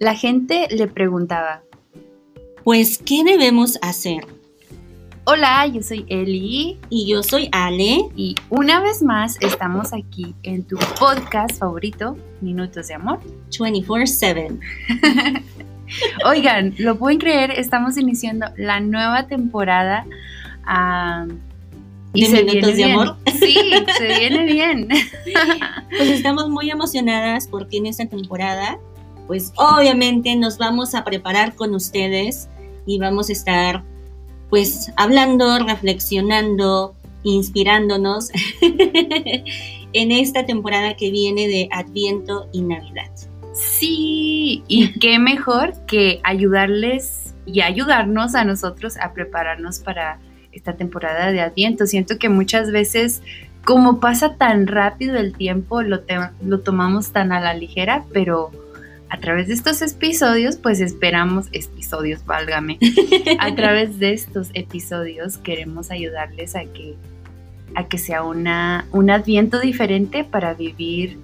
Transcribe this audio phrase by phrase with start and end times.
[0.00, 1.62] La gente le preguntaba,
[2.64, 4.24] Pues, ¿qué debemos hacer?
[5.24, 8.06] hola, yo soy Eli Y yo soy Ale.
[8.16, 13.20] y una vez más estamos aquí en tu podcast favorito, Minutos de Amor.
[13.50, 14.58] 24-7.
[16.24, 20.06] Oigan, lo pueden creer, estamos iniciando la nueva temporada.
[22.14, 22.90] ¿De se Minutos viene de bien.
[22.92, 23.16] Amor?
[23.38, 23.56] Sí,
[23.98, 24.88] se viene bien.
[25.90, 28.78] Pues estamos muy emocionadas porque en esta temporada,
[29.30, 32.48] pues obviamente nos vamos a preparar con ustedes
[32.84, 33.84] y vamos a estar
[34.48, 38.30] pues hablando, reflexionando, inspirándonos
[39.92, 43.08] en esta temporada que viene de Adviento y Navidad.
[43.52, 50.18] Sí, y qué mejor que ayudarles y ayudarnos a nosotros a prepararnos para
[50.50, 51.86] esta temporada de Adviento.
[51.86, 53.22] Siento que muchas veces,
[53.64, 56.00] como pasa tan rápido el tiempo, lo,
[56.44, 58.50] lo tomamos tan a la ligera, pero
[59.10, 62.78] a través de estos episodios, pues esperamos, episodios, válgame,
[63.38, 66.94] a través de estos episodios queremos ayudarles a que,
[67.74, 71.18] a que sea una, un Adviento diferente para vivir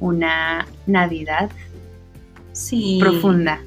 [0.00, 1.50] una Navidad
[2.52, 2.98] Sí.
[3.00, 3.62] profunda.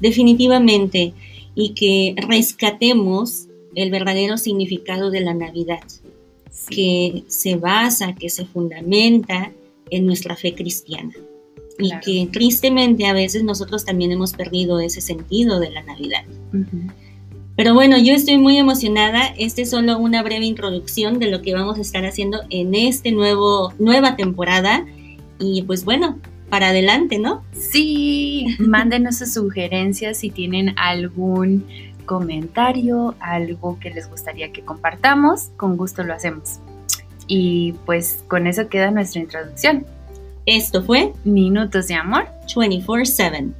[0.00, 1.12] Definitivamente.
[1.54, 5.80] Y que rescatemos el verdadero significado de la Navidad.
[6.70, 9.52] que se basa, que se fundamenta
[9.90, 11.12] en nuestra fe cristiana.
[11.82, 12.02] Claro.
[12.06, 16.24] Y que tristemente a veces nosotros también hemos perdido ese sentido de la Navidad.
[16.52, 16.92] Ujú.
[17.56, 19.26] Pero bueno, yo estoy muy emocionada.
[19.36, 23.12] Este es solo una breve introducción de lo que vamos a estar haciendo en este
[23.12, 24.86] nuevo nueva temporada
[25.38, 27.42] y pues bueno, para adelante, ¿no?
[27.52, 31.64] Sí, mándenos sus sugerencias si tienen algún
[32.06, 36.60] comentario, algo que les gustaría que compartamos, con gusto lo hacemos.
[37.26, 39.86] Y pues con eso queda nuestra introducción.
[40.46, 42.26] Esto fue Minutos de amor.
[42.46, 43.52] 24/7.